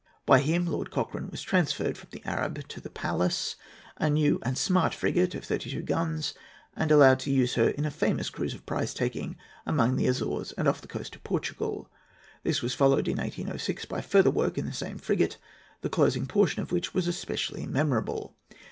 By 0.25 0.39
him 0.39 0.65
Lord 0.65 0.89
Cochrane 0.89 1.29
was 1.29 1.43
transferred 1.43 1.95
from 1.95 2.09
the 2.11 2.23
Arab 2.25 2.67
to 2.69 2.81
the 2.81 2.89
Pallas, 2.89 3.55
a 3.97 4.09
new 4.09 4.39
and 4.41 4.57
smart 4.57 4.95
frigate 4.95 5.35
of 5.35 5.45
thirty 5.45 5.69
two 5.69 5.83
guns, 5.83 6.33
and 6.75 6.89
allowed 6.89 7.19
to 7.19 7.31
use 7.31 7.53
her 7.53 7.69
in 7.69 7.85
a 7.85 7.91
famous 7.91 8.31
cruise 8.31 8.55
of 8.55 8.65
prize 8.65 8.95
taking 8.95 9.37
among 9.63 9.97
the 9.97 10.07
Azores 10.07 10.53
and 10.53 10.67
off 10.67 10.81
the 10.81 10.87
coast 10.87 11.15
of 11.15 11.23
Portugal. 11.23 11.87
This 12.41 12.63
was 12.63 12.73
followed 12.73 13.07
in 13.07 13.17
1806 13.17 13.85
by 13.85 14.01
farther 14.01 14.31
work 14.31 14.57
in 14.57 14.65
the 14.65 14.73
same 14.73 14.97
frigate, 14.97 15.37
the 15.81 15.87
closing 15.89 16.25
portion 16.25 16.63
of 16.63 16.71
which 16.71 16.95
was 16.95 17.07
especially 17.07 17.67
memorable. 17.67 18.35